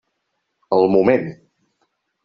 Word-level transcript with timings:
El 0.79 0.89
Moment! 0.95 1.31